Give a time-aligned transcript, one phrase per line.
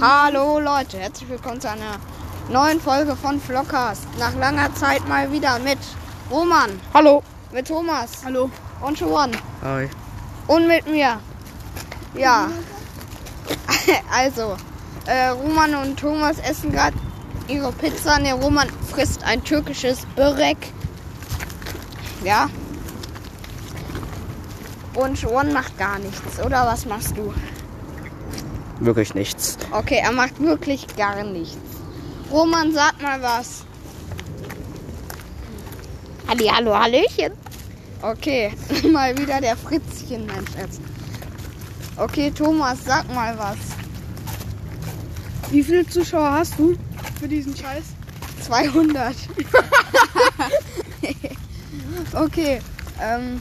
[0.00, 1.98] Hallo Leute, herzlich willkommen zu einer
[2.48, 4.06] neuen Folge von Vlogcast.
[4.18, 5.78] Nach langer Zeit mal wieder mit
[6.30, 7.22] Roman, Hallo.
[7.52, 8.50] mit Thomas Hallo.
[8.80, 9.32] und Juan
[9.62, 9.88] Hi.
[10.46, 11.20] und mit mir.
[12.14, 12.48] Ja,
[14.12, 14.56] also,
[15.06, 16.96] äh, Roman und Thomas essen gerade
[17.48, 18.18] ihre Pizza.
[18.18, 20.56] Der Roman frisst ein türkisches Börek.
[22.24, 22.48] Ja.
[24.94, 27.32] Und Juan macht gar nichts, oder was machst du?
[28.84, 29.58] Wirklich nichts.
[29.70, 31.56] Okay, er macht wirklich gar nichts.
[32.32, 33.64] Roman, sag mal was.
[36.26, 37.32] Halli, hallo, Hallöchen.
[38.00, 38.52] Okay,
[38.90, 40.80] mal wieder der Fritzchen, mein Schatz.
[41.96, 43.56] Okay, Thomas, sag mal was.
[45.52, 46.76] Wie viele Zuschauer hast du
[47.20, 47.84] für diesen Scheiß?
[48.40, 49.14] 200.
[52.14, 52.60] okay,
[53.00, 53.40] ähm,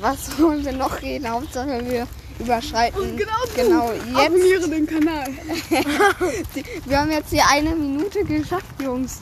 [0.00, 1.30] was wollen wir noch reden?
[1.30, 2.06] Hauptsache wir
[2.38, 3.16] überschreiten.
[3.56, 4.16] genau jetzt.
[4.16, 5.26] Abonniere den Kanal.
[6.84, 9.20] Wir haben jetzt hier eine Minute geschafft, Jungs.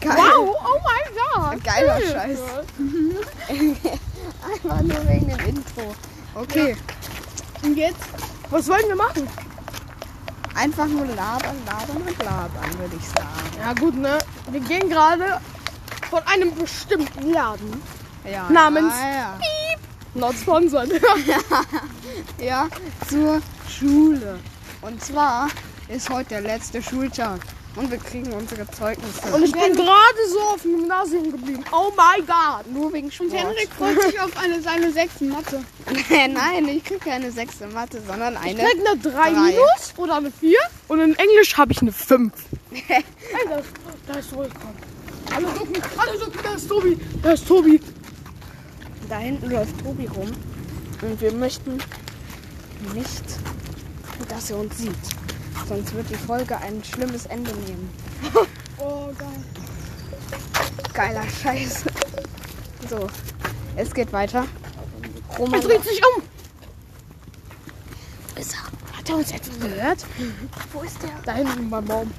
[0.00, 0.12] Geil.
[0.16, 1.64] Wow, oh mein Gott.
[1.64, 2.38] Geiler Scheiß.
[4.52, 5.94] Einfach nur wegen dem Intro.
[6.34, 6.76] Okay,
[7.62, 8.00] Und jetzt?
[8.50, 9.28] Was wollen wir machen?
[10.54, 13.28] einfach nur labern, labern und labern, würde ich sagen.
[13.60, 14.16] Ja gut, ne?
[14.50, 15.38] Wir gehen gerade
[16.08, 17.82] von einem bestimmten Laden.
[18.24, 19.38] Ja, Namens- Ja,
[20.16, 20.90] Not sponsored.
[21.26, 21.38] ja.
[22.44, 22.68] ja,
[23.08, 24.38] zur Schule.
[24.82, 25.48] Und zwar
[25.88, 27.40] ist heute der letzte Schultag.
[27.76, 29.34] Und wir kriegen unsere Zeugnisse.
[29.34, 31.62] Und ich bin gerade so auf dem Gymnasium geblieben.
[31.70, 32.72] Oh mein Gott.
[32.72, 33.30] nur wegen Sport.
[33.76, 35.62] freut sich auf eine seine sechsten Mathe.
[36.08, 38.62] Nein, ich kriege keine sechste Mathe, sondern Ich eine.
[38.62, 39.30] krieg eine 3 Drei.
[39.30, 40.58] minus oder eine 4.
[40.88, 42.32] Und in Englisch habe ich eine 5.
[42.70, 43.04] hey,
[43.46, 43.60] da,
[44.10, 44.48] da ist Tobi.
[45.34, 46.98] Hallo Ducken, hallo Ducken, da ist Tobi.
[47.22, 47.80] Da ist Tobi.
[49.08, 50.30] Da hinten läuft Tobi rum.
[51.02, 51.78] Und wir möchten
[52.94, 53.24] nicht,
[54.28, 54.94] dass er uns sieht.
[55.68, 57.90] Sonst wird die Folge ein schlimmes Ende nehmen.
[58.78, 59.44] Oh, geil.
[60.92, 61.84] Geiler Scheiß.
[62.90, 63.06] So,
[63.74, 64.44] es geht weiter.
[65.38, 66.22] Roman Er dreht sich um.
[68.38, 68.98] ist er.
[68.98, 70.04] Hat er uns etwa gehört?
[70.74, 71.10] Wo ist der?
[71.24, 72.12] Da hinten beim Baum.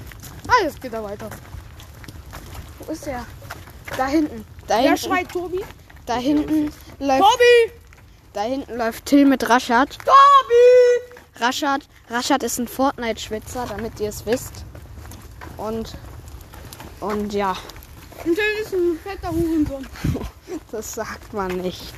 [0.48, 1.30] Ah, jetzt geht er weiter.
[2.80, 3.24] Wo ist er?
[3.96, 4.44] Da hinten.
[4.66, 5.60] Da hinten, schreit Tobi?
[6.08, 7.72] Da hinten läuft, Tobi!
[8.32, 9.98] da hinten läuft Till mit Raschat.
[9.98, 11.44] Tobi!
[11.44, 14.64] Raschat, Raschat ist ein Fortnite-Schwitzer, damit ihr es wisst.
[15.56, 15.94] Und,
[17.00, 17.56] und ja,
[18.24, 19.86] Und der ist ein fetter Hurensohn.
[20.70, 21.92] das sagt man nicht.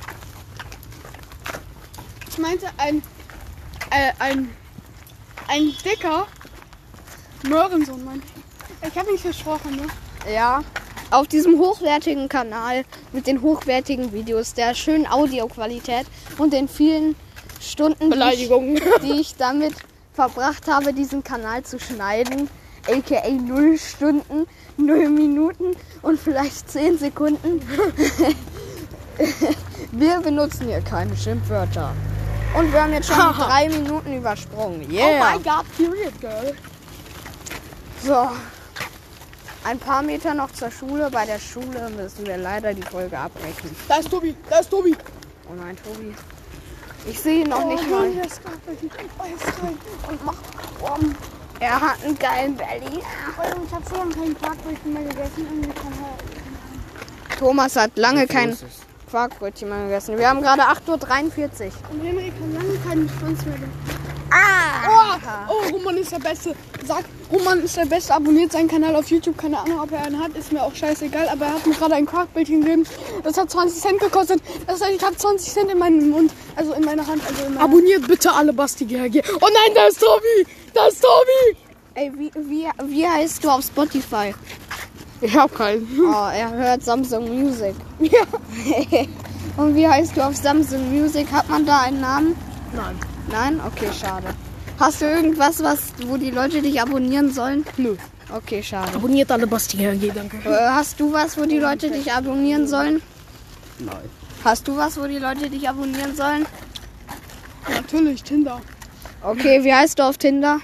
[2.29, 3.01] Ich meinte ein,
[3.89, 4.55] äh, ein,
[5.47, 6.27] ein dicker
[7.43, 8.21] Möhrensohn, Mann.
[8.87, 9.87] Ich habe mich versprochen, ne?
[10.31, 10.63] Ja,
[11.11, 16.05] auf diesem hochwertigen Kanal mit den hochwertigen Videos, der schönen Audioqualität
[16.37, 17.15] und den vielen
[17.61, 18.49] Stunden, die ich,
[19.03, 19.73] die ich damit
[20.13, 22.49] verbracht habe, diesen Kanal zu schneiden,
[22.87, 24.47] aka 0 Stunden,
[24.77, 27.61] 0 Minuten und vielleicht 10 Sekunden.
[29.91, 31.93] Wir benutzen hier keine Schimpfwörter.
[32.57, 34.85] Und wir haben jetzt schon drei Minuten übersprungen.
[34.89, 35.19] Oh Yeah.
[35.19, 36.53] mein Gott, period, girl.
[38.03, 38.29] So,
[39.63, 41.09] ein paar Meter noch zur Schule.
[41.11, 43.75] Bei der Schule müssen wir leider die Folge abbrechen.
[43.87, 44.95] Da ist Tobi, da ist Tobi.
[45.49, 46.13] Oh nein, Tobi.
[47.07, 48.07] Ich sehe ihn noch nicht oh, mal.
[48.07, 49.77] Ist gerade oh, er ist rein
[50.09, 50.43] und macht
[50.81, 51.15] um.
[51.59, 53.01] Er hat einen geilen Belly.
[53.37, 55.31] Oh, ich habe so lange keinen Quarkbrötchen mehr gegessen.
[55.37, 57.37] Irgendwie kann er.
[57.37, 58.57] Thomas hat lange kein.
[59.09, 60.17] Quarkbrötchen mehr gegessen.
[60.17, 61.71] Wir haben gerade 8.43 Uhr.
[61.91, 64.01] Und Henry kann lange keinen Schwanz mehr gegessen.
[64.31, 65.47] Ah!
[65.49, 66.55] Oh, oh, ist der Beste.
[66.85, 68.13] Sag, Roman ist der Beste.
[68.13, 69.37] Abonniert seinen Kanal auf YouTube.
[69.37, 70.35] Keine Ahnung, ob er einen hat.
[70.35, 71.29] Ist mir auch scheißegal.
[71.29, 72.85] Aber er hat mir gerade ein Quarkbildchen gegeben.
[73.23, 74.41] Das hat 20 Cent gekostet.
[74.67, 76.31] Das heißt, ich habe 20 Cent in meinem Mund.
[76.55, 77.21] Also in meiner Hand.
[77.27, 79.21] Also in meiner Abonniert bitte alle Basti GHG.
[79.41, 80.47] Oh nein, da ist Tobi.
[80.73, 81.57] Da ist Tobi.
[81.93, 84.33] Ey, wie, wie, wie heißt du auf Spotify?
[85.21, 85.87] Ich hab keinen.
[86.03, 87.75] Oh, er hört Samsung Music.
[87.99, 88.23] Ja.
[89.57, 91.31] Und wie heißt du auf Samsung Music?
[91.31, 92.35] Hat man da einen Namen?
[92.73, 92.97] Nein.
[93.29, 93.61] Nein?
[93.67, 94.33] Okay, schade.
[94.81, 97.63] Hast du irgendwas, was, wo die Leute dich abonnieren sollen?
[97.77, 97.95] Nö.
[98.35, 98.95] Okay, schade.
[98.95, 100.37] Abonniert alle Basti GHG, danke.
[100.43, 102.99] Äh, hast du was, wo die Leute dich abonnieren sollen?
[103.77, 104.09] Nein.
[104.43, 106.47] Hast du was, wo die Leute dich abonnieren sollen?
[107.69, 108.59] Natürlich, Tinder.
[109.21, 110.61] Okay, wie heißt du auf Tinder?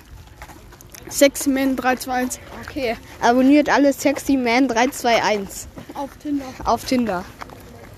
[1.12, 2.40] Sexyman321.
[2.66, 6.46] Okay, abonniert alle Sexy Man 321 Auf Tinder.
[6.66, 7.24] auf Tinder.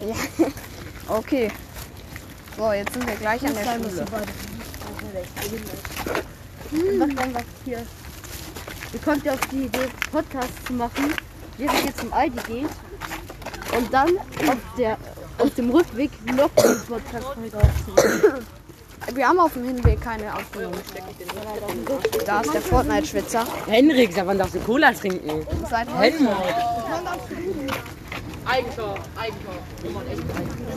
[0.02, 0.48] Ja.
[1.08, 1.50] Okay.
[2.56, 4.06] So, jetzt sind wir gleich an der Schule.
[7.00, 7.86] Was dann was hier?
[8.94, 11.14] Ihr kommt ja auf die Idee, Podcast zu machen,
[11.58, 12.70] während ihr zum Aldi geht.
[13.78, 14.98] Und dann auf, der,
[15.38, 18.46] auf dem Rückweg noch eine Podcast-Folge aufzunehmen.
[19.14, 20.80] wir haben auf dem Hinweg keine aufgenommen.
[22.26, 23.46] Da ist der Fortnite-Schwitzer.
[23.68, 25.46] Henrik, sag wann darfst du Cola trinken?
[25.70, 26.18] Seit heute.
[26.18, 26.36] Helmut.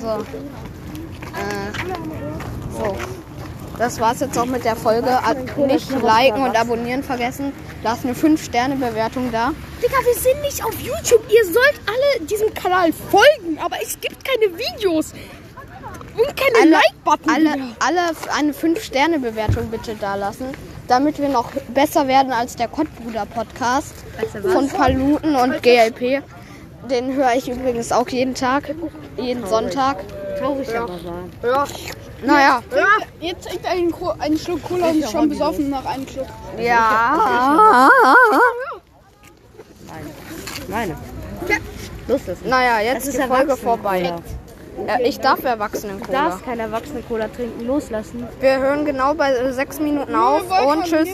[0.00, 0.24] So.
[1.32, 1.72] Äh,
[2.76, 2.96] so.
[3.78, 5.08] Das war's jetzt auch mit der Folge.
[5.66, 7.52] Nicht liken und abonnieren vergessen.
[7.82, 9.52] Lasst eine 5-Sterne-Bewertung da.
[9.82, 11.24] Digga, wir sind nicht auf YouTube.
[11.30, 15.12] Ihr sollt alle diesem Kanal folgen, aber es gibt keine Videos.
[16.16, 17.30] Und keine Like-Button.
[17.30, 20.46] alle, alle eine 5-Sterne-Bewertung bitte da lassen.
[20.88, 23.94] Damit wir noch besser werden als der Kottbruder-Podcast
[24.52, 26.22] von Paluten und GLP.
[26.90, 28.74] Den höre ich übrigens auch jeden Tag,
[29.16, 29.98] jeden Sonntag.
[30.38, 30.98] Traurig aber
[31.42, 31.68] wahr.
[32.24, 32.62] Naja,
[33.20, 36.26] Jetzt trinkt einen, einen Schluck Cola und ist schon besoffen nach einem Schluck.
[36.58, 37.88] ja.
[40.68, 40.96] Meine.
[42.08, 42.38] Los das.
[42.44, 44.12] Naja, jetzt ist ist die Folge Erwachsenen- vorbei.
[44.88, 46.22] Ja, ich darf Erwachsenen Du Cola.
[46.30, 47.66] darfst kein Erwachsene Cola trinken.
[47.66, 48.26] Loslassen.
[48.40, 51.08] Wir hören genau bei sechs Minuten auf und tschüss.